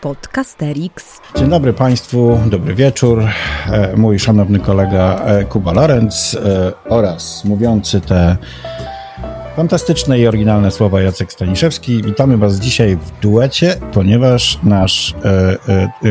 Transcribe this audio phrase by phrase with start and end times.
[0.00, 1.20] Podcasterix.
[1.36, 3.24] Dzień dobry Państwu, dobry wieczór.
[3.66, 8.36] E, mój szanowny kolega e, Kuba Lorenz e, oraz mówiący te
[9.56, 12.02] fantastyczne i oryginalne słowa Jacek Staniszewski.
[12.02, 15.14] Witamy Was dzisiaj w duecie, ponieważ nasz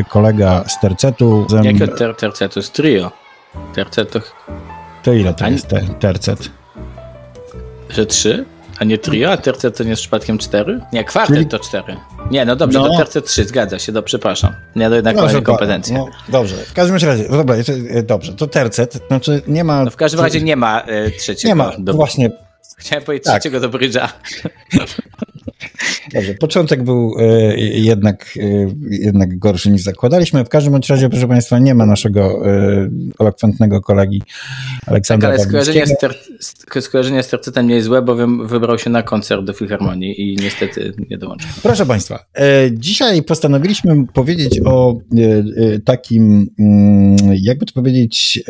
[0.10, 1.46] kolega z tercetu...
[1.50, 1.64] Zem...
[1.64, 2.62] Jakie ter tercetu?
[2.62, 3.12] Z trio.
[3.76, 4.20] Tercetu...
[5.04, 6.50] To ile to jest te tercet?
[7.90, 8.46] Że trzy?
[8.80, 9.32] A nie trio?
[9.32, 10.80] A tercet to nie jest przypadkiem cztery?
[10.94, 11.48] Nie, kwartet Czyli...
[11.48, 11.98] to cztery.
[12.32, 12.90] Nie, no dobrze, no.
[12.90, 14.54] to tercet trzy, zgadza się, do, przepraszam.
[14.76, 15.98] Nie, to jednak dobrze, kompetencje.
[15.98, 17.56] No, dobrze, w każdym razie, dobra,
[17.90, 19.84] e, dobrze, to tercet, znaczy nie ma...
[19.84, 21.48] No w każdym razie nie ma y, trzeciego.
[21.48, 21.94] Nie ma, do...
[21.94, 22.32] właśnie.
[22.78, 23.42] Chciałem powiedzieć tak.
[23.42, 24.10] trzeciego do brydża.
[26.14, 30.46] Dobrze, początek był e, jednak, e, jednak gorszy niż zakładaliśmy.
[30.46, 32.90] W każdym razie, proszę Państwa, nie ma naszego e,
[33.20, 34.22] elokwentnego kolegi
[34.88, 36.16] Aleksandra tak, ale skojarzenie z, ter,
[36.82, 40.94] skojarzenie z tercetem nie jest złe, bowiem wybrał się na koncert do Filharmonii i niestety
[41.10, 41.50] nie dołączył.
[41.64, 42.26] Proszę Państwa,
[42.72, 44.98] dzisiaj postanowiliśmy powiedzieć o
[45.86, 48.44] takim, mm, jakby to powiedzieć,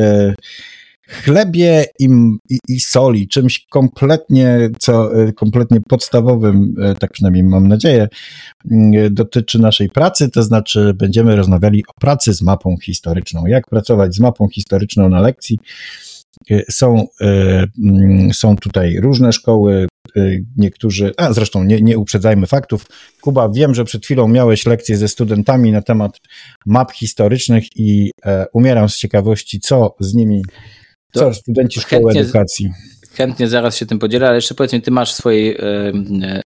[1.09, 2.09] chlebie i,
[2.49, 8.07] i, i, soli, czymś kompletnie, co, e, kompletnie podstawowym, e, tak przynajmniej mam nadzieję,
[8.71, 13.45] mm, dotyczy naszej pracy, to znaczy będziemy rozmawiali o pracy z mapą historyczną.
[13.45, 15.59] Jak pracować z mapą historyczną na lekcji.
[16.51, 19.87] E, są, mm, są tutaj różne szkoły,
[20.57, 22.85] niektórzy, a zresztą nie, nie uprzedzajmy faktów.
[23.21, 26.17] Kuba, wiem, że przed chwilą miałeś lekcję ze studentami na temat
[26.65, 28.11] map historycznych i
[28.53, 30.41] umieram z ciekawości, co z nimi
[31.13, 32.69] co, studenci szkoły chętnie, edukacji.
[33.13, 36.41] Chętnie zaraz się tym podzielę, ale jeszcze powiedz mi, ty masz w swojej y,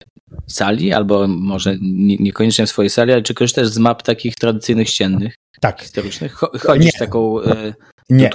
[0.48, 4.90] sali, albo może nie, niekoniecznie w swojej sali, ale czy korzystasz z map takich tradycyjnych
[4.90, 5.36] ściennych?
[5.62, 5.82] Tak.
[5.82, 6.34] Historycznych?
[6.34, 7.00] Chodzisz nie.
[7.00, 7.40] taką...
[7.42, 7.74] Y,
[8.10, 8.30] nie,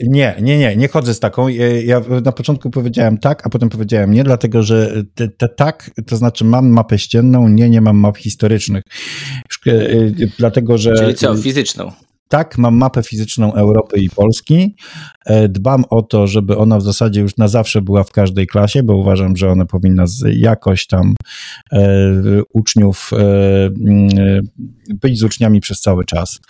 [0.00, 1.48] nie, nie, nie, nie chodzę z taką.
[1.84, 6.16] Ja na początku powiedziałem tak, a potem powiedziałem nie, dlatego że te, te tak, to
[6.16, 8.82] znaczy mam mapę ścienną, nie, nie mam map historycznych.
[10.38, 10.94] Dlatego, że.
[10.94, 11.92] Czyli co, fizyczną?
[12.28, 14.76] Tak, mam mapę fizyczną Europy i Polski.
[15.26, 18.82] E, dbam o to, żeby ona w zasadzie już na zawsze była w każdej klasie,
[18.82, 20.04] bo uważam, że ona powinna
[20.36, 21.14] jakoś tam
[21.72, 21.82] e,
[22.52, 23.70] uczniów e,
[24.94, 26.40] być z uczniami przez cały czas.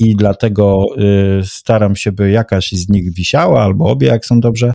[0.00, 0.84] I dlatego
[1.44, 4.72] staram się, by jakaś z nich wisiała, albo obie, jak są dobrze,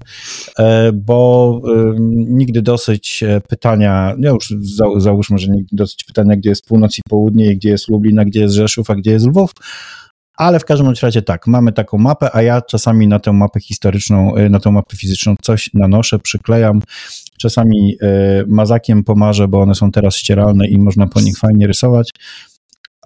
[0.93, 1.61] bo
[2.09, 4.53] nigdy dosyć pytania, no już
[4.97, 8.39] załóżmy, że nigdy dosyć pytania, gdzie jest północ i południe, gdzie jest Lublin, a gdzie
[8.39, 9.51] jest Rzeszów, a gdzie jest Lwów,
[10.37, 14.37] ale w każdym razie tak, mamy taką mapę, a ja czasami na tę mapę historyczną,
[14.37, 16.81] y, na tę mapę fizyczną coś nanoszę, przyklejam,
[17.39, 22.09] czasami y, mazakiem pomarzę, bo one są teraz ścieralne i można po nich fajnie rysować,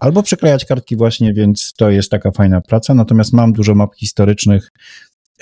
[0.01, 4.69] albo przyklejać kartki właśnie, więc to jest taka fajna praca, natomiast mam dużo map historycznych,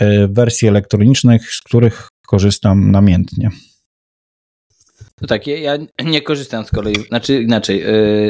[0.02, 3.50] y, wersji elektronicznych, z których korzystam namiętnie.
[5.22, 7.84] No tak, ja nie korzystam z kolei, znaczy inaczej,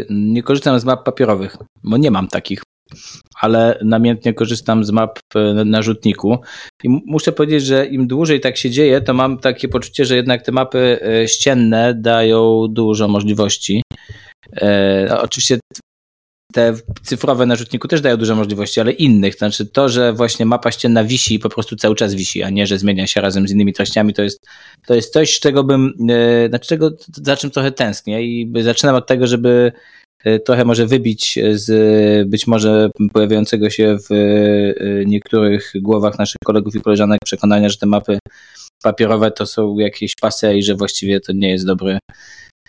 [0.09, 2.63] nie korzystam z map papierowych, bo nie mam takich
[3.41, 6.37] ale namiętnie korzystam z map e, na rzutniku.
[6.83, 10.41] I muszę powiedzieć, że im dłużej tak się dzieje, to mam takie poczucie, że jednak
[10.41, 13.83] te mapy e, ścienne dają dużo możliwości.
[14.61, 15.59] E, oczywiście
[16.53, 19.35] te cyfrowe na rzutniku też dają dużo możliwości, ale innych.
[19.35, 22.67] Znaczy to, że właśnie mapa ścienna wisi i po prostu cały czas wisi, a nie,
[22.67, 24.45] że zmienia się razem z innymi treściami, to jest,
[24.87, 25.93] to jest coś, czego bym,
[26.49, 29.71] znaczy czego, za czym trochę tęsknię i zaczynam od tego, żeby
[30.45, 36.81] trochę może wybić z być może pojawiającego się w e, niektórych głowach naszych kolegów i
[36.81, 38.19] koleżanek przekonania, że te mapy
[38.83, 41.99] papierowe to są jakieś pasy i że właściwie to nie jest dobry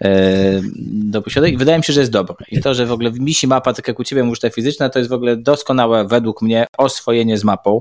[0.01, 1.59] e, do posiadania.
[1.59, 2.37] Wydaje mi się, że jest dobre.
[2.51, 4.99] I to, że w ogóle misi mapa, tak jak u Ciebie mówisz, ta fizyczna, to
[4.99, 7.81] jest w ogóle doskonałe według mnie oswojenie z mapą.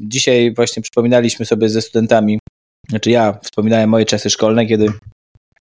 [0.00, 2.38] Dzisiaj właśnie przypominaliśmy sobie ze studentami,
[2.88, 4.92] znaczy ja wspominałem moje czasy szkolne, kiedy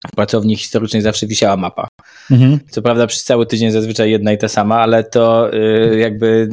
[0.08, 1.88] w pracowni historycznej zawsze wisiała mapa.
[2.32, 2.60] Mhm.
[2.70, 6.50] Co prawda przez cały tydzień zazwyczaj jedna i ta sama, ale to y, jakby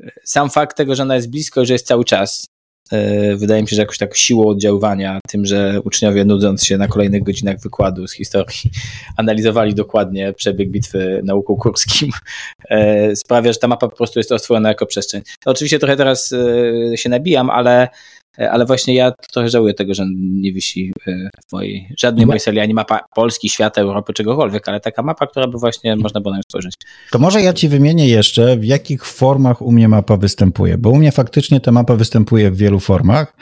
[0.00, 2.46] y, sam fakt tego, że ona jest blisko i że jest cały czas,
[2.92, 6.88] y, wydaje mi się, że jakoś tak siłą oddziaływania, tym, że uczniowie nudząc się na
[6.88, 8.70] kolejnych godzinach wykładu z historii,
[9.16, 12.10] analizowali dokładnie przebieg bitwy nauką kurskim,
[13.10, 15.22] y, sprawia, że ta mapa po prostu jest oswojona jako przestrzeń.
[15.44, 17.88] To oczywiście trochę teraz y, się nabijam, ale
[18.38, 22.60] ale właśnie ja trochę żałuję tego, że nie wisi e, w mojej, żadnej mojej serii
[22.60, 26.36] ani mapa Polski, świata, Europy, czegokolwiek, ale taka mapa, która by właśnie można było na
[26.36, 26.74] nią spojrzeć.
[27.12, 30.96] To może ja ci wymienię jeszcze, w jakich formach u mnie mapa występuje, bo u
[30.96, 33.36] mnie faktycznie ta mapa występuje w wielu formach.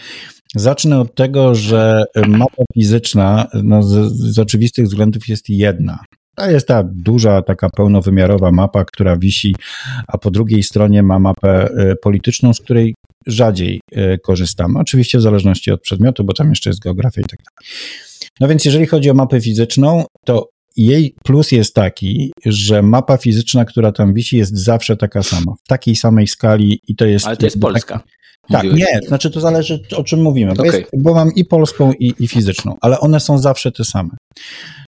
[0.56, 5.98] Zacznę od tego, że mapa fizyczna no, z, z oczywistych względów jest jedna.
[6.34, 9.54] To jest ta duża, taka pełnowymiarowa mapa, która wisi,
[10.06, 12.94] a po drugiej stronie ma mapę e, polityczną, z której
[13.26, 14.78] rzadziej e, korzystamy.
[14.78, 17.72] Oczywiście w zależności od przedmiotu, bo tam jeszcze jest geografia i tak dalej.
[18.40, 23.64] No więc jeżeli chodzi o mapę fizyczną, to jej plus jest taki, że mapa fizyczna,
[23.64, 27.26] która tam wisi, jest zawsze taka sama, w takiej samej skali i to jest.
[27.26, 28.02] Ale to jest Polska.
[28.48, 30.70] Tak, tak nie, znaczy to zależy o czym mówimy, okay.
[30.70, 34.10] bo, jest, bo mam i polską, i, i fizyczną, ale one są zawsze te same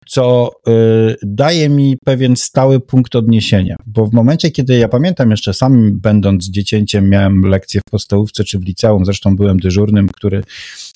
[0.07, 5.55] co y, daje mi pewien stały punkt odniesienia, bo w momencie, kiedy ja pamiętam jeszcze
[5.55, 10.43] sam będąc dziecięciem, miałem lekcje w podstawówce czy w liceum, zresztą byłem dyżurnym, który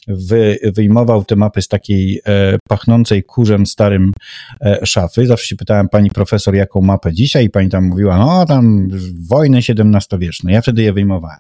[0.08, 4.12] wy, wyjmował te mapy z takiej e, pachnącej kurzem starym
[4.60, 5.26] e, szafy.
[5.26, 8.88] Zawsze się pytałem pani profesor, jaką mapę dzisiaj i pani tam mówiła, no tam
[9.28, 10.52] wojny XVII-wieczne.
[10.52, 11.38] Ja wtedy je wyjmowałem.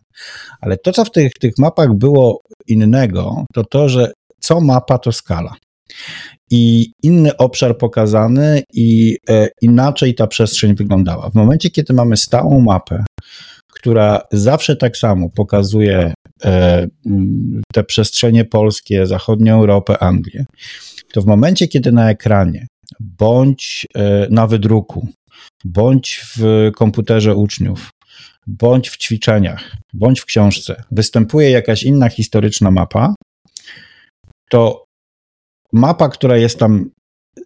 [0.60, 5.12] Ale to, co w tych, tych mapach było innego, to to, że co mapa, to
[5.12, 5.54] skala
[6.50, 11.30] i inny obszar pokazany i e, inaczej ta przestrzeń wyglądała.
[11.30, 13.04] W momencie, kiedy mamy stałą mapę,
[13.72, 16.14] która zawsze tak samo pokazuje
[16.44, 16.86] e,
[17.72, 20.44] te przestrzenie polskie, zachodnią Europę, Anglię,
[21.12, 22.66] to w momencie, kiedy na ekranie
[23.00, 25.08] bądź e, na wydruku,
[25.64, 27.90] bądź w komputerze uczniów,
[28.46, 33.14] bądź w ćwiczeniach, bądź w książce występuje jakaś inna historyczna mapa,
[34.50, 34.87] to
[35.72, 36.90] mapa, która jest tam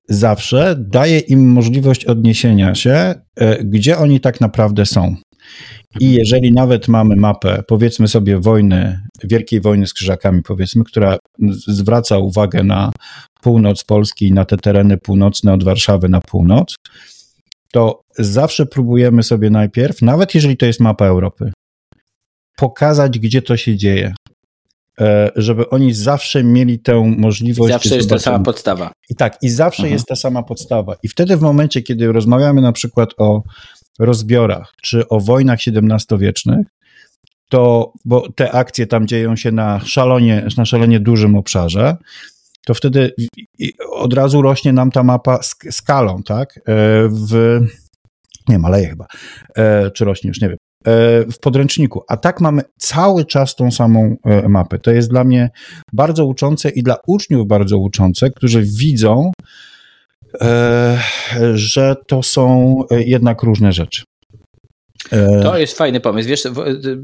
[0.08, 5.16] zawsze, daje im możliwość odniesienia się, e, gdzie oni tak naprawdę są.
[6.00, 6.12] I mhm.
[6.12, 11.19] jeżeli nawet mamy mapę, powiedzmy sobie wojny, Wielkiej Wojny z Krzyżakami, powiedzmy, która
[11.66, 12.92] zwraca uwagę na
[13.42, 16.76] północ Polski i na te tereny północne od Warszawy na północ,
[17.72, 21.52] to zawsze próbujemy sobie najpierw, nawet jeżeli to jest mapa Europy,
[22.56, 24.14] pokazać, gdzie to się dzieje.
[25.02, 27.70] E, żeby oni zawsze mieli tę możliwość.
[27.70, 28.93] I zawsze jest ta sama podstawa.
[29.10, 29.93] I tak, i zawsze mhm.
[29.93, 30.96] jest ta sama podstawa.
[31.02, 33.43] I wtedy w momencie, kiedy rozmawiamy na przykład o
[33.99, 36.66] rozbiorach, czy o wojnach XVII-wiecznych,
[37.49, 41.96] to, bo te akcje tam dzieją się na szalonie, na szalenie dużym obszarze,
[42.66, 43.14] to wtedy
[43.90, 45.38] od razu rośnie nam ta mapa
[45.70, 46.56] skalą, tak?
[46.56, 46.62] E,
[47.08, 47.60] w,
[48.49, 49.06] nie maleje chyba,
[49.56, 50.58] e, czy rośnie, już nie wiem.
[50.87, 52.02] E, w podręczniku.
[52.08, 54.79] A tak mamy cały czas tą samą e, mapę.
[54.79, 55.50] To jest dla mnie
[55.93, 59.32] bardzo uczące i dla uczniów bardzo uczące, którzy widzą,
[60.40, 60.99] e,
[61.55, 64.02] że to są jednak różne rzeczy.
[65.43, 66.29] To jest fajny pomysł.
[66.29, 66.43] Wiesz,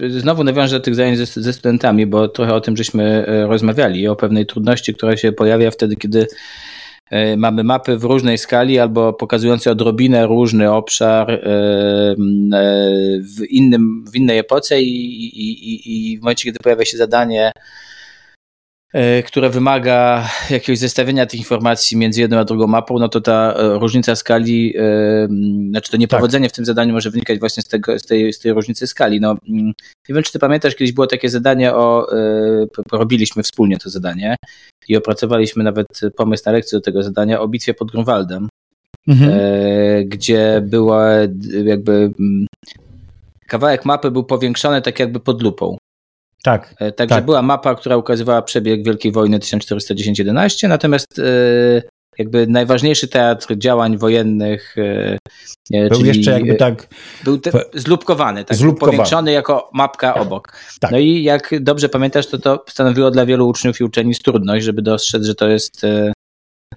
[0.09, 4.17] znowu nawiążę do tych zajęć ze, ze studentami, bo trochę o tym żeśmy rozmawiali, o
[4.17, 6.27] pewnej trudności, która się pojawia wtedy, kiedy
[7.37, 12.15] mamy mapy w różnej skali albo pokazujące odrobinę różny obszar e, e,
[13.21, 17.88] w, innym, w innej epoce i, i, i w momencie, kiedy pojawia się zadanie E,
[19.27, 23.79] które wymaga jakiegoś zestawienia tych informacji między jedną a drugą mapą, no to ta e,
[23.79, 25.29] różnica skali, e,
[25.71, 26.53] znaczy to niepowodzenie tak.
[26.53, 29.21] w tym zadaniu może wynikać właśnie z, tego, z, tej, z tej różnicy skali.
[29.21, 29.75] No, nie
[30.09, 32.07] wiem, czy ty pamiętasz, kiedyś było takie zadanie o,
[32.93, 34.37] robiliśmy wspólnie to zadanie
[34.89, 35.87] i opracowaliśmy nawet
[36.17, 38.49] pomysł na lekcję do tego zadania o bitwie pod Grunwaldem,
[39.09, 39.41] mhm.
[40.09, 41.11] gdzie była
[41.65, 42.13] jakby
[43.47, 45.77] kawałek mapy był powiększony tak jakby pod lupą.
[46.43, 46.75] Tak.
[46.79, 47.25] E, także tak.
[47.25, 51.83] była mapa, która ukazywała przebieg Wielkiej Wojny 1410-11, natomiast e,
[52.19, 54.77] jakby najważniejszy teatr działań wojennych.
[55.73, 56.89] E, był jeszcze jakby tak.
[57.25, 58.97] Był te, zlubkowany, tak, zlubkowany.
[58.97, 60.53] powiększony jako mapka obok.
[60.81, 60.91] Tak.
[60.91, 64.83] No i jak dobrze pamiętasz, to to stanowiło dla wielu uczniów i uczennic trudność, żeby
[64.83, 65.87] dostrzec, że to jest.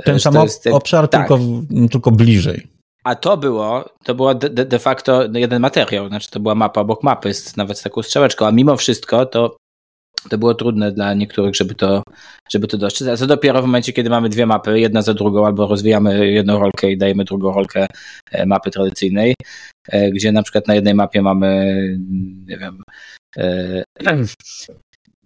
[0.05, 0.35] Ten sam
[0.71, 1.27] obszar, tak.
[1.27, 1.43] tylko,
[1.91, 2.67] tylko bliżej.
[3.03, 7.03] A to było, to było de, de, facto jeden materiał, znaczy to była mapa obok
[7.03, 9.57] mapy, z, nawet z taką strzałeczką, a mimo wszystko to,
[10.29, 12.03] to było trudne dla niektórych, żeby to,
[12.51, 13.07] żeby to dostrzec.
[13.07, 16.59] A co dopiero w momencie, kiedy mamy dwie mapy, jedna za drugą, albo rozwijamy jedną
[16.59, 17.87] rolkę i dajemy drugą rolkę
[18.31, 19.33] e, mapy tradycyjnej,
[19.89, 21.75] e, gdzie na przykład na jednej mapie mamy,
[22.47, 22.83] nie wiem,
[23.37, 23.83] e,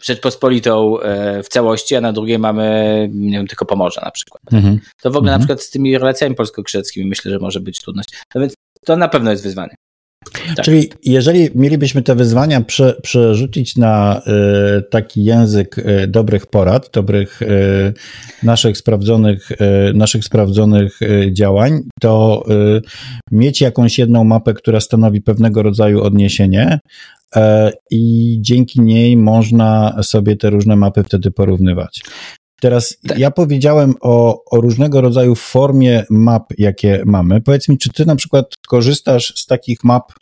[0.02, 4.42] Rzeczpospolitą e, w całości, a na drugiej mamy, nie wiem, tylko Pomorze na przykład.
[4.54, 4.80] Mhm.
[5.02, 5.48] To w ogóle na mhm.
[5.48, 8.10] przykład z tymi relacjami polsko-krzeckimi myślę, że może być trudność.
[8.36, 8.54] No więc
[8.86, 9.76] to na pewno jest wyzwanie.
[10.56, 10.66] Tak.
[10.66, 14.22] Czyli jeżeli mielibyśmy te wyzwania prze, przerzucić na
[14.78, 17.94] y, taki język y, dobrych porad, dobrych y,
[18.44, 19.50] naszych sprawdzonych,
[19.94, 21.00] naszych sprawdzonych
[21.32, 22.44] działań, to
[23.32, 26.80] mieć jakąś jedną mapę, która stanowi pewnego rodzaju odniesienie,
[27.92, 32.02] i dzięki niej można sobie te różne mapy wtedy porównywać.
[32.62, 33.20] Teraz tak.
[33.20, 37.42] ja powiedziałem o, o, różnego rodzaju formie map, jakie mamy.
[37.42, 40.14] Powiedz mi, czy ty na przykład korzystasz z takich map,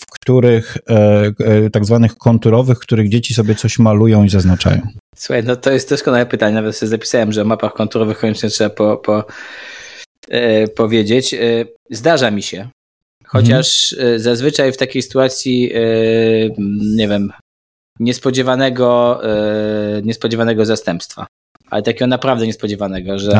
[0.00, 4.80] w których e, e, tak zwanych konturowych, w których dzieci sobie coś malują i zaznaczają?
[5.16, 6.54] Słuchaj, no to jest doskonałe pytanie.
[6.54, 9.24] Nawet sobie zapisałem, że o mapach konturowych koniecznie trzeba po, po,
[10.76, 11.34] powiedzieć.
[11.90, 12.68] Zdarza mi się.
[13.24, 14.20] Chociaż mhm.
[14.20, 15.80] zazwyczaj w takiej sytuacji, e,
[16.96, 17.32] nie wiem,
[18.00, 21.26] niespodziewanego, e, niespodziewanego zastępstwa.
[21.70, 23.32] Ale takiego naprawdę niespodziewanego, że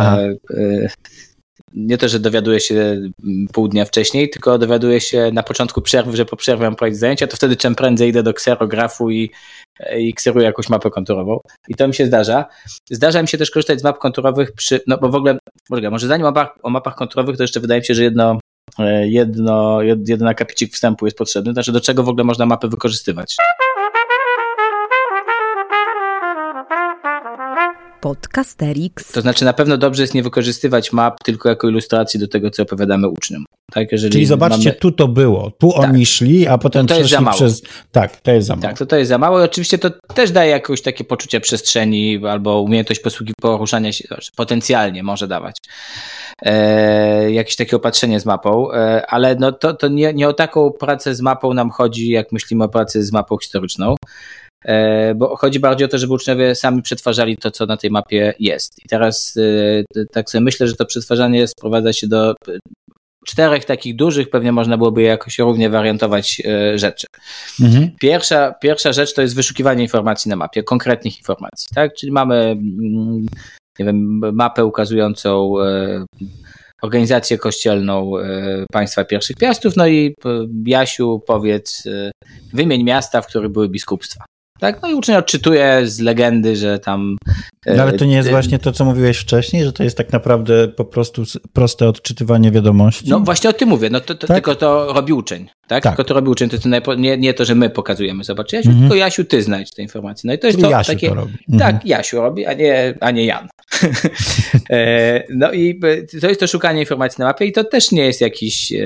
[1.75, 3.13] nie to, że dowiaduje się mm,
[3.53, 7.27] pół dnia wcześniej, tylko dowiaduje się na początku przerwy, że po przerwie mam prowadzić zajęcia,
[7.27, 9.31] to wtedy czym prędzej idę do kserografu i,
[9.99, 11.41] i kseruję jakąś mapę konturową.
[11.69, 12.45] I to mi się zdarza.
[12.91, 15.39] Zdarza mi się też korzystać z map konturowych przy, no bo w ogóle,
[15.91, 18.41] może zanim o mapach, o mapach konturowych, to jeszcze wydaje mi się, że jedno,
[18.79, 23.37] e, jedno, jeden akapicik wstępu jest potrzebny, znaczy do czego w ogóle można mapy wykorzystywać.
[28.01, 29.13] Podcasterix.
[29.13, 32.63] To znaczy na pewno dobrze jest nie wykorzystywać map tylko jako ilustracji do tego, co
[32.63, 33.45] opowiadamy uczniom.
[33.73, 34.81] Tak, jeżeli Czyli zobaczcie, mamy...
[34.81, 35.91] tu to było, tu tak.
[35.91, 37.37] oni szli, a potem to, to jest za mało.
[37.37, 37.63] przez...
[37.93, 38.63] Tak, to jest za mało.
[38.63, 42.21] Tak, to, to jest za mało i oczywiście to też daje jakieś takie poczucie przestrzeni
[42.29, 45.57] albo umiejętność posługi poruszania się, znaczy potencjalnie może dawać.
[46.43, 50.71] E, jakieś takie opatrzenie z mapą, e, ale no to, to nie, nie o taką
[50.71, 53.95] pracę z mapą nam chodzi, jak myślimy o pracy z mapą historyczną.
[54.65, 58.35] E, bo chodzi bardziej o to, żeby uczniowie sami przetwarzali to, co na tej mapie
[58.39, 58.85] jest.
[58.85, 59.37] I teraz
[59.97, 62.35] e, tak sobie myślę, że to przetwarzanie sprowadza się do
[63.27, 67.07] czterech takich dużych, pewnie można byłoby jakoś równie wariantować e, rzeczy.
[67.61, 67.91] Mhm.
[68.01, 71.95] Pierwsza, pierwsza rzecz to jest wyszukiwanie informacji na mapie, konkretnych informacji, tak?
[71.95, 73.27] Czyli mamy mm,
[73.79, 75.53] nie wiem, mapę ukazującą
[76.83, 78.13] organizację kościelną
[78.73, 80.15] państwa pierwszych piastów, no i
[80.67, 81.83] Jasiu powiedz,
[82.53, 84.25] wymień miasta, w których były biskupstwa.
[84.61, 84.83] Tak?
[84.83, 87.17] No i uczeń odczytuje z legendy, że tam.
[87.67, 90.13] No ale to nie jest e, właśnie to, co mówiłeś wcześniej, że to jest tak
[90.13, 93.05] naprawdę po prostu proste odczytywanie wiadomości.
[93.09, 94.37] No właśnie o tym mówię, no to, to tak?
[94.37, 95.49] tylko to robi uczeń.
[95.69, 95.83] Tak?
[95.83, 95.93] tak?
[95.93, 98.89] Tylko to robi uczeń, to, to nie, nie to, że my pokazujemy, zobacz, Jasiu, mhm.
[98.89, 100.29] tylko Jasiu, ty znajdź te informacje.
[100.29, 101.09] No i to jest to Jasiu takie.
[101.09, 101.39] To robi.
[101.53, 101.73] Mhm.
[101.73, 103.49] Tak, Jasiu robi, a nie, a nie Jan.
[104.71, 105.81] E, no i
[106.21, 108.77] to jest to szukanie informacji na mapie i to też nie jest jakiś, e,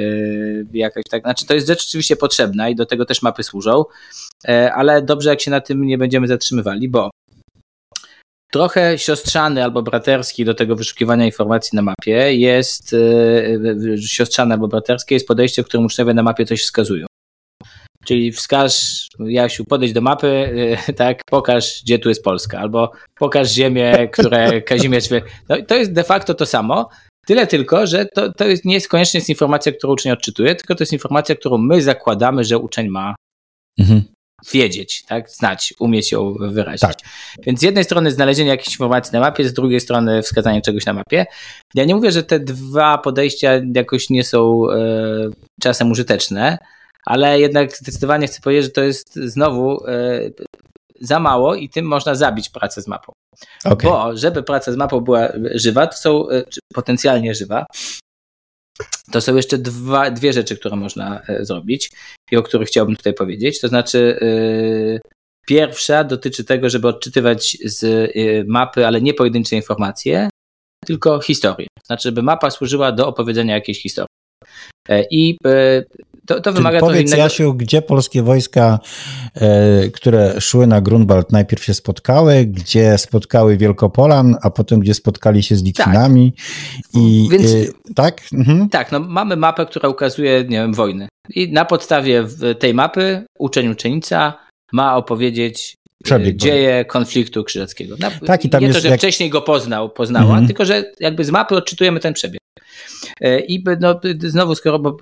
[0.72, 3.84] jakaś tak, znaczy to jest rzecz oczywiście potrzebna i do tego też mapy służą,
[4.48, 7.10] e, ale dobrze jak się na tym nie będziemy zatrzymywali, bo
[8.52, 12.96] trochę siostrzany albo braterski do tego wyszukiwania informacji na mapie jest,
[14.06, 17.06] siostrzane albo braterskie jest podejście, w którym uczniowie na mapie coś wskazują.
[18.04, 20.50] Czyli wskaż, Jasiu, podejdź do mapy,
[20.96, 25.08] tak, pokaż, gdzie tu jest Polska, albo pokaż ziemię, które Kazimierz...
[25.48, 26.88] No, to jest de facto to samo,
[27.26, 30.74] tyle tylko, że to, to jest, nie jest koniecznie jest informacja, którą uczeń odczytuje, tylko
[30.74, 33.14] to jest informacja, którą my zakładamy, że uczeń ma
[33.78, 34.02] mhm.
[34.52, 36.80] Wiedzieć, tak, znać, umieć ją wyrazić.
[36.80, 36.94] Tak.
[37.46, 40.92] Więc z jednej strony znalezienie jakiejś informacji na mapie, z drugiej strony wskazanie czegoś na
[40.92, 41.26] mapie.
[41.74, 44.76] Ja nie mówię, że te dwa podejścia jakoś nie są e,
[45.60, 46.58] czasem użyteczne,
[47.06, 50.20] ale jednak zdecydowanie chcę powiedzieć, że to jest znowu e,
[51.00, 53.12] za mało i tym można zabić pracę z mapą.
[53.64, 53.90] Okay.
[53.90, 57.66] Bo żeby praca z mapą była żywa, to są e, potencjalnie żywa,
[59.12, 61.90] to są jeszcze dwa, dwie rzeczy, które można e, zrobić
[62.30, 63.60] i o których chciałbym tutaj powiedzieć.
[63.60, 64.18] To znaczy,
[65.46, 68.10] pierwsza dotyczy tego, żeby odczytywać z
[68.48, 70.28] mapy, ale nie pojedyncze informacje,
[70.86, 71.66] tylko historię.
[71.84, 74.08] Znaczy, żeby mapa służyła do opowiedzenia jakiejś historii.
[75.10, 75.38] I
[76.26, 77.22] to, to wymaga Czyli powiedz, innego...
[77.22, 78.78] Jasiu, gdzie polskie wojska,
[79.34, 85.42] e, które szły na Grunwald, najpierw się spotkały, gdzie spotkały Wielkopolan, a potem gdzie spotkali
[85.42, 86.32] się z Litwinami.
[86.32, 87.02] Tak.
[87.02, 88.20] I, Więc, e, tak?
[88.32, 88.68] Mhm.
[88.68, 91.08] Tak, no mamy mapę, która ukazuje, nie wiem, wojny.
[91.30, 92.26] I na podstawie
[92.58, 94.38] tej mapy uczeń, uczennica
[94.72, 97.96] ma opowiedzieć e, Przebieg dzieje konfliktu krzyżackiego.
[97.98, 99.00] Na, tak, i tam nie jest to, że jak...
[99.00, 100.46] wcześniej go poznał, poznała, mhm.
[100.46, 102.43] tylko że jakby z mapy odczytujemy ten przebieg.
[103.20, 104.96] E, I no, znowu, skoro bo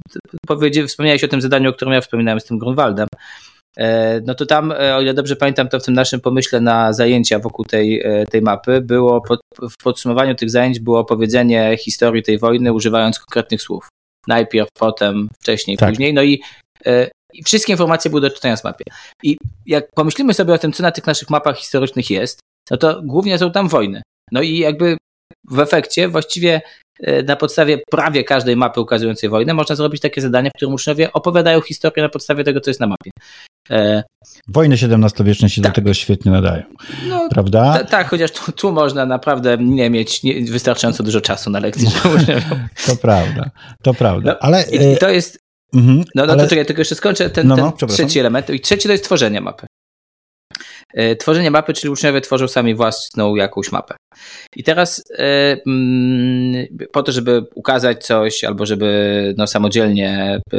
[0.87, 3.09] wspomniałeś o tym zadaniu, o którym ja wspominałem z tym Grunwaldem,
[3.77, 6.93] e, no to tam, e, o ile dobrze pamiętam, to w tym naszym pomyśle na
[6.93, 9.41] zajęcia wokół tej, tej mapy było, pod,
[9.71, 13.89] w podsumowaniu tych zajęć było opowiedzenie historii tej wojny używając konkretnych słów.
[14.27, 15.89] Najpierw, potem, wcześniej, tak.
[15.89, 16.15] później.
[16.15, 16.43] No i,
[17.33, 18.85] i wszystkie informacje były do czytania z mapie.
[19.23, 22.41] I jak pomyślimy sobie o tym, co na tych naszych mapach historycznych jest,
[22.71, 24.03] no to głównie są tam wojny.
[24.33, 24.97] No i jakby
[25.51, 26.63] w efekcie właściwie
[27.27, 31.61] na podstawie prawie każdej mapy ukazującej wojnę można zrobić takie zadania, w którym uczniowie opowiadają
[31.61, 33.11] historię na podstawie tego, co jest na mapie.
[33.71, 34.03] E,
[34.49, 35.73] Wojny XVII-wieczne się tak.
[35.73, 36.63] do tego świetnie nadają.
[37.09, 37.85] No, prawda?
[37.85, 41.89] tak, chociaż tu, tu, można naprawdę nie mieć nie, wystarczająco dużo czasu na lekcji.
[42.87, 43.51] to prawda,
[43.83, 44.33] to prawda.
[44.33, 45.39] No, ale i, i, to jest.
[45.75, 46.43] Mhm, no, no ale...
[46.43, 48.51] to czekaj, tylko jeszcze skończę ten, no, no, ten trzeci element.
[48.51, 49.67] I trzeci to jest tworzenie mapy.
[50.95, 53.97] E, tworzenie mapy, czyli uczniowie tworzą sami własną jakąś mapę.
[54.57, 60.59] I teraz e, mm, po to, żeby ukazać coś, albo żeby no, samodzielnie, e,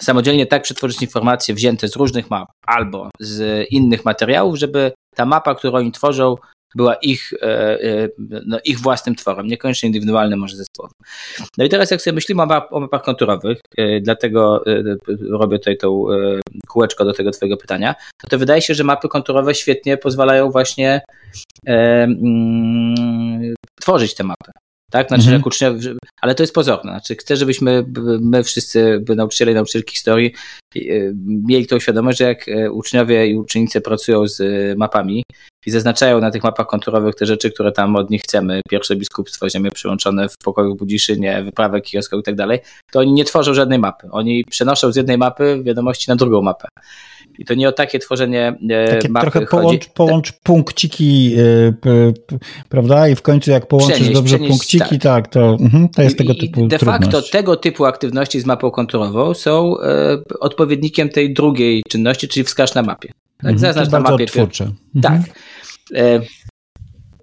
[0.00, 5.54] samodzielnie tak przetworzyć informacje wzięte z różnych map, albo z innych materiałów, żeby ta mapa,
[5.54, 6.36] którą oni tworzą,
[6.74, 7.46] była ich, e,
[7.82, 8.08] e,
[8.46, 10.96] no, ich własnym tworem, niekoniecznie indywidualnym może zespołowym.
[11.58, 14.64] No i teraz jak sobie myślimy o, map, o mapach konturowych, e, dlatego
[15.30, 16.04] robię tutaj tą
[16.68, 21.00] kółeczko do tego twojego pytania, to, to wydaje się, że mapy konturowe świetnie pozwalają właśnie
[21.66, 24.52] mm, tworzyć te mapy.
[24.92, 25.08] Tak?
[25.08, 25.36] Znaczy, mhm.
[25.36, 26.92] jak uczniowie, ale to jest pozorne.
[26.92, 27.84] Znaczy, chcę, żebyśmy
[28.20, 30.32] my wszyscy, nauczyciele i nauczycielki historii,
[30.76, 34.44] y, mieli tą świadomość, że jak e, uczniowie i uczennice pracują z e,
[34.76, 35.22] mapami
[35.66, 39.50] i zaznaczają na tych mapach konturowych te rzeczy, które tam od nich chcemy, pierwsze biskupstwo,
[39.50, 42.58] ziemie przyłączone w pokoju w Budziszynie, wyprawę kijowską i tak dalej,
[42.92, 44.08] to oni nie tworzą żadnej mapy.
[44.10, 46.68] Oni przenoszą z jednej mapy wiadomości na drugą mapę.
[47.38, 51.74] I to nie o takie tworzenie e, takie mapy trochę połącz, połącz punkciki, yy,
[52.68, 53.08] prawda?
[53.08, 56.18] I w końcu jak połączysz przenieść, dobrze przenieść, punkciki, tak, tak to, yy, to jest
[56.18, 57.02] tego typu I De trudność.
[57.02, 62.74] facto tego typu aktywności z mapą konturową są yy, odpowiednikiem tej drugiej czynności, czyli wskaż
[62.74, 63.08] na mapie.
[63.08, 64.26] Tak, mhm, zaznacz na mapie.
[64.26, 64.70] Twórcze.
[65.02, 65.20] Tak.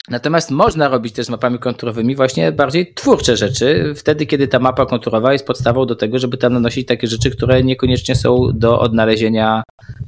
[0.09, 4.85] Natomiast można robić też z mapami konturowymi właśnie bardziej twórcze rzeczy, wtedy kiedy ta mapa
[4.85, 9.63] konturowa jest podstawą do tego, żeby tam nanosić takie rzeczy, które niekoniecznie są do odnalezienia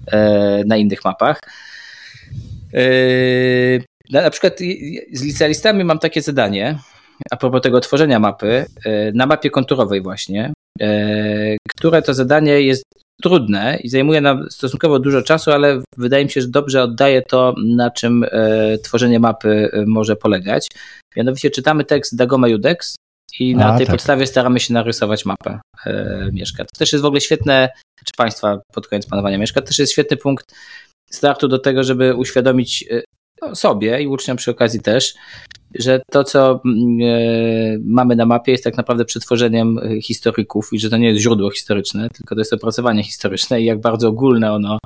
[0.08, 1.40] e, na innych mapach.
[2.74, 4.60] E, na przykład
[5.14, 6.80] z licealistami mam takie zadanie,
[7.32, 10.54] a propos tego tworzenia mapy, e, na mapie konturowej właśnie,
[11.70, 12.84] które to zadanie jest
[13.22, 17.56] trudne i zajmuje nam stosunkowo dużo czasu, ale wydaje mi się, że dobrze oddaje to,
[17.66, 20.68] na czym e, tworzenie mapy e, może polegać.
[21.16, 22.96] Mianowicie czytamy tekst Dagoma Judex
[23.40, 23.96] i na A, tej tak.
[23.96, 26.66] podstawie staramy się narysować mapę e, Mieszka.
[26.66, 27.70] To też jest w ogóle świetne,
[28.06, 30.56] czy państwa pod koniec panowania Mieszka, to też jest świetny punkt
[31.12, 33.02] startu do tego, żeby uświadomić e,
[33.54, 35.14] sobie i uczniom przy okazji też,
[35.76, 40.80] że to, co mm, e, mamy na mapie, jest tak naprawdę przetworzeniem e, historyków i
[40.80, 44.54] że to nie jest źródło historyczne, tylko to jest opracowanie historyczne i jak bardzo ogólne
[44.54, 44.78] ono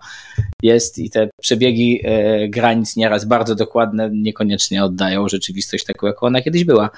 [0.63, 6.41] jest i te przebiegi e, granic nieraz bardzo dokładne niekoniecznie oddają rzeczywistość taką, jaką ona
[6.41, 6.89] kiedyś była.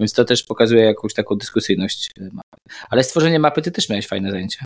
[0.00, 2.76] Więc to też pokazuje jakąś taką dyskusyjność mapy.
[2.90, 4.64] Ale stworzenie mapy, ty też miałeś fajne zajęcie.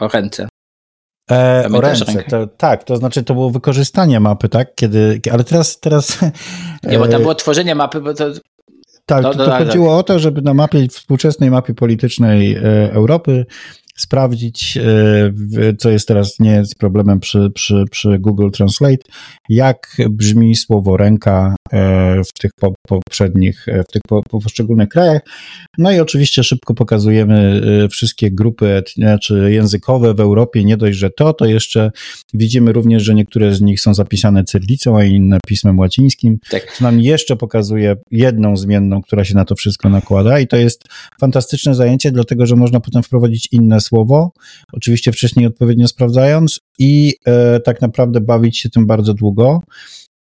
[0.00, 0.48] O ręce.
[1.30, 4.74] E, o ręce, to, tak, to znaczy to było wykorzystanie mapy, tak?
[4.74, 6.18] Kiedy, ale teraz, teraz...
[6.82, 8.30] Nie, bo tam e, było tworzenie mapy, bo to...
[9.06, 12.60] Tak, to, to, to chodziło o to, żeby na mapie, współczesnej mapie politycznej e,
[12.92, 13.46] Europy
[13.96, 19.04] sprawdzić, e, co jest teraz nie jest problemem przy, przy, przy Google Translate,
[19.48, 22.50] jak brzmi słowo ręka e, w tych
[22.88, 25.22] poprzednich, e, w tych poszczególnych krajach.
[25.78, 28.82] No i oczywiście szybko pokazujemy wszystkie grupy
[29.20, 30.64] czy językowe w Europie.
[30.64, 31.90] Nie dość, że to, to jeszcze
[32.34, 36.38] widzimy również, że niektóre z nich są zapisane cyrylicą, a inne pismem łacińskim.
[36.50, 36.72] Tak.
[36.72, 40.84] Co nam jeszcze pokazuje jedną zmienną, która się na to wszystko nakłada i to jest
[41.20, 44.32] fantastyczne zajęcie, dlatego, że można potem wprowadzić inne słowo,
[44.72, 49.62] oczywiście wcześniej odpowiednio sprawdzając i e, tak naprawdę bawić się tym bardzo długo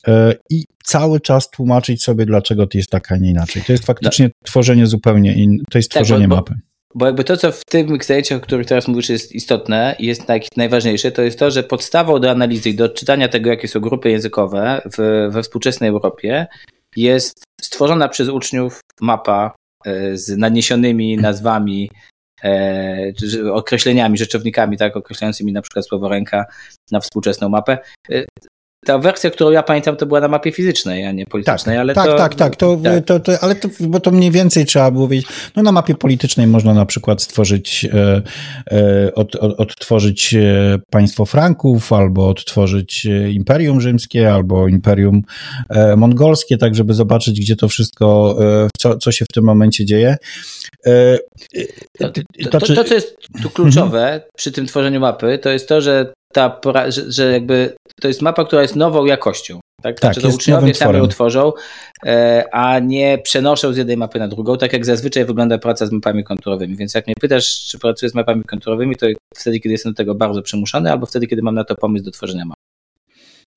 [0.06, 3.62] e, i cały czas tłumaczyć sobie, dlaczego to jest tak, a nie inaczej.
[3.66, 4.32] To jest faktycznie no.
[4.44, 6.54] tworzenie zupełnie inne, to jest tak, tworzenie bo, mapy.
[6.94, 10.22] Bo jakby to, co w tym zajęciach, o których teraz mówisz, jest istotne i jest
[10.56, 14.10] najważniejsze, to jest to, że podstawą do analizy i do odczytania tego, jakie są grupy
[14.10, 16.46] językowe w, we współczesnej Europie,
[16.96, 19.54] jest stworzona przez uczniów mapa
[19.86, 21.90] e, z naniesionymi nazwami
[23.52, 26.44] określeniami, rzeczownikami, tak, określającymi na przykład słowo ręka
[26.90, 27.78] na współczesną mapę.
[28.84, 31.94] Ta wersja, którą ja pamiętam, to była na mapie fizycznej, a nie politycznej, tak, ale
[31.94, 32.16] tak, to...
[32.16, 33.04] Tak, tak, to, tak.
[33.04, 35.28] To, to, ale to, bo to mniej więcej trzeba było wiedzieć.
[35.56, 38.22] No na mapie politycznej można na przykład stworzyć, e,
[38.70, 45.22] e, od, od, odtworzyć e, państwo Franków, albo odtworzyć Imperium Rzymskie, albo Imperium
[45.96, 48.38] Mongolskie, tak żeby zobaczyć, gdzie to wszystko,
[48.78, 50.16] co, co się w tym momencie dzieje.
[51.98, 52.08] To,
[52.50, 54.20] to, to, to, co jest tu kluczowe mhm.
[54.36, 58.44] przy tym tworzeniu mapy, to jest to, że ta, że, że jakby to jest mapa,
[58.44, 59.60] która jest nową jakością.
[59.82, 61.52] Tak, tak znaczy, to uczniowie sami ją tworzą,
[62.06, 65.92] e, a nie przenoszą z jednej mapy na drugą, tak jak zazwyczaj wygląda praca z
[65.92, 66.76] mapami konturowymi.
[66.76, 70.14] Więc jak mnie pytasz, czy pracuję z mapami konturowymi, to wtedy, kiedy jestem do tego
[70.14, 72.56] bardzo przymuszony, albo wtedy, kiedy mam na to pomysł do tworzenia map.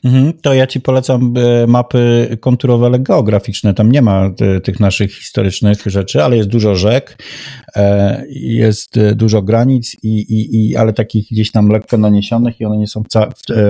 [0.04, 3.74] Mhm, to ja ci polecam e, mapy konturowe, geograficzne.
[3.74, 7.24] Tam nie ma e, tych naszych historycznych rzeczy, ale jest dużo rzek,
[7.76, 12.78] e, jest dużo granic, i, i, i, ale takich gdzieś tam lekko naniesionych i one
[12.78, 13.04] nie są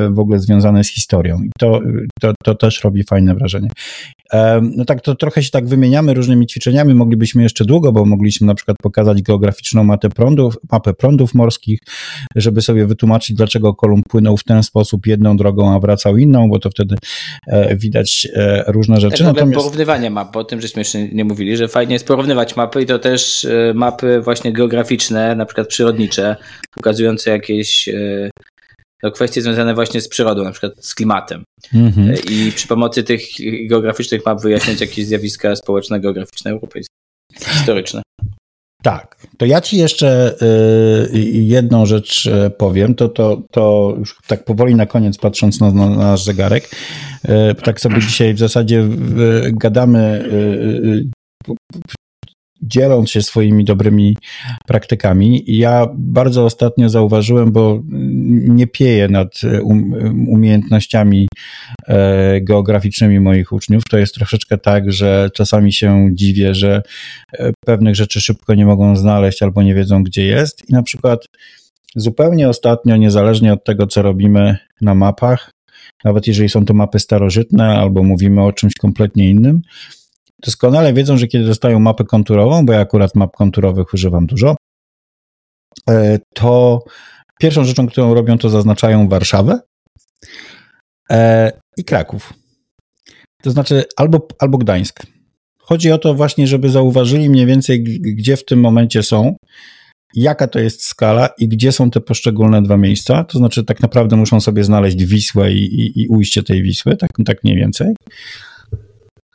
[0.09, 1.43] w ogóle związane z historią.
[1.43, 1.81] I to,
[2.21, 3.69] to, to też robi fajne wrażenie.
[4.61, 6.93] No tak, to trochę się tak wymieniamy różnymi ćwiczeniami.
[6.93, 11.79] Moglibyśmy jeszcze długo, bo mogliśmy na przykład pokazać geograficzną mapę prądów, mapę prądów morskich,
[12.35, 16.59] żeby sobie wytłumaczyć, dlaczego Kolumb płynął w ten sposób jedną drogą, a wracał inną, bo
[16.59, 16.95] to wtedy
[17.47, 19.23] e, widać e, różne rzeczy.
[19.23, 19.55] Tak, Natomiast...
[19.55, 22.85] porównywanie map, bo o tym żeśmy jeszcze nie mówili, że fajnie jest porównywać mapy i
[22.85, 26.35] to też e, mapy właśnie geograficzne, na przykład przyrodnicze,
[26.75, 27.89] pokazujące jakieś
[29.03, 31.43] no, kwestie związane właśnie z przyrodą, na przykład z klimatem.
[31.73, 32.15] Mhm.
[32.29, 33.21] I przy pomocy tych
[33.69, 36.93] geograficznych map wyjaśniać jakieś zjawiska społeczno-geograficzne europejskie,
[37.39, 38.01] historyczne.
[38.83, 40.35] Tak, to ja ci jeszcze
[41.13, 45.71] y, jedną rzecz y, powiem, to, to, to już tak powoli na koniec patrząc na,
[45.71, 46.69] na nasz zegarek,
[47.25, 48.87] y, tak sobie dzisiaj w zasadzie
[49.51, 50.29] gadamy
[52.61, 54.17] dzieląc się swoimi dobrymi
[54.67, 55.43] praktykami.
[55.47, 57.81] Ja bardzo ostatnio zauważyłem, bo
[58.47, 59.93] nie pieję nad um,
[60.29, 61.27] umiejętnościami
[61.87, 63.83] e, geograficznymi moich uczniów.
[63.89, 66.81] To jest troszeczkę tak, że czasami się dziwię, że
[67.33, 70.69] e, pewnych rzeczy szybko nie mogą znaleźć albo nie wiedzą, gdzie jest.
[70.69, 71.25] I na przykład
[71.95, 75.51] zupełnie ostatnio, niezależnie od tego, co robimy na mapach,
[76.03, 79.61] nawet jeżeli są to mapy starożytne albo mówimy o czymś kompletnie innym,
[80.43, 84.55] doskonale wiedzą, że kiedy dostają mapę konturową, bo ja akurat map konturowych używam dużo,
[85.89, 86.83] e, to
[87.39, 89.59] pierwszą rzeczą, którą robią, to zaznaczają Warszawę
[91.11, 92.33] e, i Kraków.
[93.41, 95.03] To znaczy albo, albo Gdańsk.
[95.59, 99.35] Chodzi o to właśnie, żeby zauważyli mniej więcej, gdzie w tym momencie są,
[100.13, 103.23] jaka to jest skala i gdzie są te poszczególne dwa miejsca.
[103.23, 107.09] To znaczy, tak naprawdę muszą sobie znaleźć Wisłę i, i, i ujście tej Wisły, tak,
[107.25, 107.95] tak mniej więcej.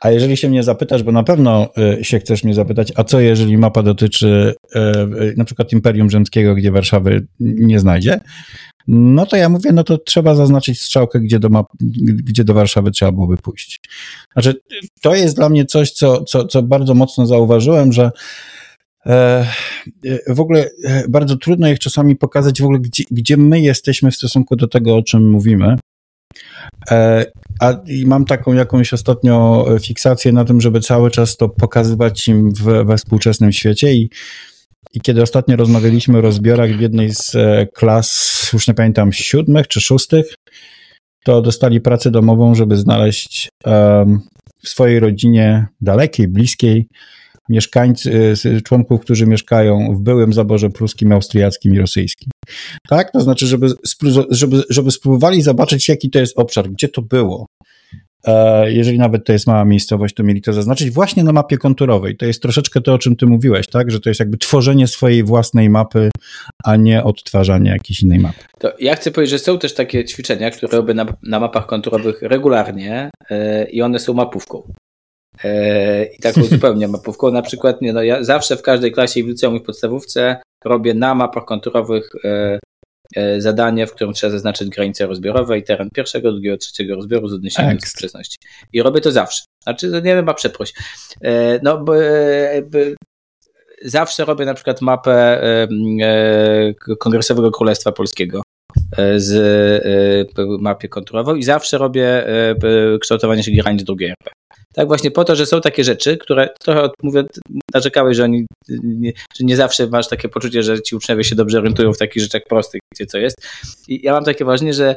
[0.03, 3.19] A jeżeli się mnie zapytasz, bo na pewno y, się chcesz mnie zapytać, a co
[3.19, 8.19] jeżeli mapa dotyczy y, y, na przykład Imperium Rzymskiego, gdzie Warszawy nie znajdzie,
[8.87, 11.67] no to ja mówię, no to trzeba zaznaczyć strzałkę, gdzie do, map,
[12.23, 13.79] gdzie do Warszawy trzeba byłoby pójść.
[14.33, 14.55] Znaczy,
[15.01, 18.11] to jest dla mnie coś, co, co, co bardzo mocno zauważyłem, że
[19.05, 19.47] e,
[20.27, 24.15] w ogóle e, bardzo trudno jest czasami pokazać w ogóle, gdzie, gdzie my jesteśmy w
[24.15, 25.75] stosunku do tego, o czym mówimy.
[26.91, 27.25] E,
[27.59, 32.51] a i mam taką jakąś ostatnio fiksację na tym, żeby cały czas to pokazywać im
[32.51, 34.09] w, we współczesnym świecie i
[34.93, 39.67] i kiedy ostatnio rozmawialiśmy o rozbiorach w jednej z e, klas, już nie pamiętam, siódmych
[39.67, 40.35] czy szóstych,
[41.23, 44.21] to dostali pracę domową, żeby znaleźć um,
[44.63, 46.87] w swojej rodzinie dalekiej, bliskiej
[47.49, 52.29] mieszkańcy, y, członków, którzy mieszkają w byłym zaborze pruskim, austriackim i rosyjskim.
[52.89, 53.11] Tak?
[53.11, 53.67] To znaczy, żeby,
[54.29, 57.45] żeby, żeby spróbowali zobaczyć, jaki to jest obszar, gdzie to było.
[58.27, 62.17] E, jeżeli nawet to jest mała miejscowość, to mieli to zaznaczyć właśnie na mapie konturowej.
[62.17, 63.91] To jest troszeczkę to, o czym ty mówiłeś, tak?
[63.91, 66.09] Że to jest jakby tworzenie swojej własnej mapy,
[66.63, 68.39] a nie odtwarzanie jakiejś innej mapy.
[68.59, 72.21] To ja chcę powiedzieć, że są też takie ćwiczenia, które robię na, na mapach konturowych
[72.21, 73.37] regularnie yy,
[73.71, 74.63] i one są mapówką.
[75.43, 77.31] E, I tak uzupełniam mapówką.
[77.31, 80.41] Na przykład nie, no ja zawsze w każdej klasie i w liceum i w podstawówce
[80.65, 82.59] robię na mapach konturowych e,
[83.15, 87.33] e, zadanie, w którym trzeba zaznaczyć granice rozbiorowe i teren pierwszego, drugiego, trzeciego rozbioru z
[87.33, 88.37] odniesieniem do sprzeczności.
[88.73, 89.43] I robię to zawsze.
[89.63, 90.73] Znaczy, nie wiem, a przeproś.
[91.63, 91.93] No, bo,
[93.81, 95.41] zawsze robię na przykład mapę
[96.99, 98.41] Kongresowego Królestwa Polskiego
[99.15, 99.33] z
[100.59, 102.25] mapie konturowej i zawsze robię
[103.01, 104.31] kształtowanie się granic drugiej RP.
[104.73, 107.23] Tak właśnie po to, że są takie rzeczy, które trochę mówię,
[107.73, 108.45] narzekałeś, że oni
[108.83, 112.23] nie, że nie zawsze masz takie poczucie, że ci uczniowie się dobrze orientują w takich
[112.23, 113.47] rzeczach prostych, gdzie co jest.
[113.87, 114.95] I ja mam takie wrażenie, że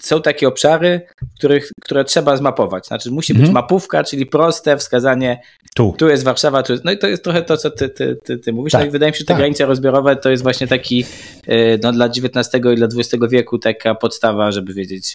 [0.00, 1.00] są takie obszary,
[1.38, 2.86] których, które trzeba zmapować.
[2.86, 3.54] Znaczy musi być mhm.
[3.54, 5.40] mapówka, czyli proste wskazanie,
[5.74, 5.94] tu.
[5.98, 8.38] tu jest Warszawa, tu jest, no i to jest trochę to, co ty, ty, ty,
[8.38, 8.72] ty mówisz.
[8.72, 8.80] Tak.
[8.80, 9.38] No i wydaje mi się, że te tak.
[9.38, 11.04] granice rozbiorowe to jest właśnie taki
[11.48, 15.14] y, no, dla XIX i dla XX wieku taka podstawa, żeby wiedzieć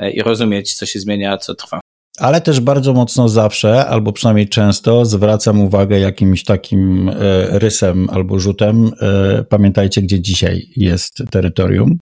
[0.00, 1.80] y, i rozumieć, co się zmienia, co trwa
[2.20, 7.14] ale też bardzo mocno zawsze, albo przynajmniej często, zwracam uwagę jakimś takim e,
[7.58, 8.90] rysem albo rzutem.
[9.00, 11.98] E, pamiętajcie, gdzie dzisiaj jest terytorium.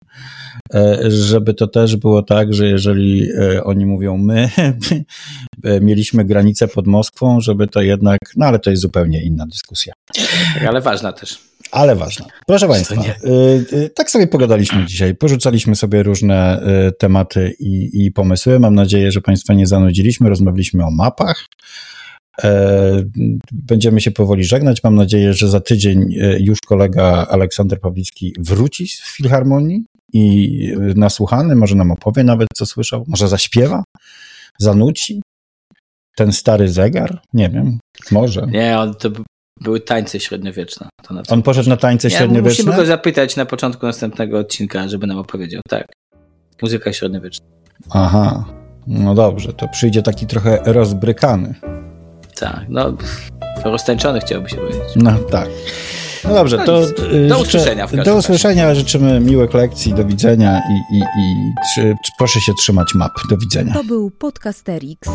[0.74, 3.28] E, żeby to też było tak, że jeżeli
[3.64, 4.48] oni mówią my,
[5.80, 9.92] mieliśmy granicę pod Moskwą, żeby to jednak, no ale to jest zupełnie inna dyskusja.
[10.68, 12.26] Ale ważna też ale ważne.
[12.46, 13.02] Proszę Państwa,
[13.94, 16.62] tak sobie pogadaliśmy dzisiaj, porzucaliśmy sobie różne
[16.98, 18.58] tematy i, i pomysły.
[18.60, 21.46] Mam nadzieję, że Państwa nie zanudziliśmy, rozmawialiśmy o mapach.
[22.44, 23.02] E,
[23.52, 24.84] będziemy się powoli żegnać.
[24.84, 31.74] Mam nadzieję, że za tydzień już kolega Aleksander Pawlicki wróci z Filharmonii i nasłuchany, może
[31.74, 33.84] nam opowie nawet, co słyszał, może zaśpiewa,
[34.58, 35.22] zanuci.
[36.16, 37.20] Ten stary zegar?
[37.32, 37.78] Nie wiem,
[38.10, 38.46] może.
[38.46, 39.10] Nie, on to
[39.60, 40.88] były tańce średniowieczne.
[41.28, 42.64] On poszedł na tańce ja, średniowieczne?
[42.64, 45.60] Musimy go zapytać na początku następnego odcinka, żeby nam opowiedział.
[45.68, 45.86] Tak.
[46.62, 47.46] Muzyka średniowieczna.
[47.90, 48.44] Aha.
[48.86, 51.54] No dobrze, to przyjdzie taki trochę rozbrykany.
[52.34, 52.96] Tak, no
[53.64, 54.82] roztańczony chciałby się powiedzieć.
[54.96, 55.48] No tak.
[56.24, 56.82] No dobrze, no to
[57.12, 57.86] y, do usłyszenia.
[58.04, 58.80] do usłyszenia, razie.
[58.80, 63.12] życzymy miłych lekcji, do widzenia i, i, i czy, proszę się trzymać map.
[63.30, 63.74] Do widzenia.
[63.74, 65.08] To był Podcasterix.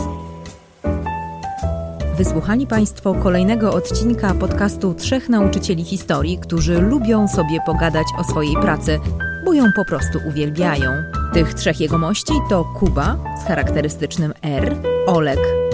[2.17, 9.00] Wysłuchali Państwo kolejnego odcinka podcastu Trzech Nauczycieli Historii, którzy lubią sobie pogadać o swojej pracy,
[9.45, 10.91] bo ją po prostu uwielbiają.
[11.34, 14.76] Tych trzech jegomości to Kuba z charakterystycznym R,
[15.08, 15.39] Olek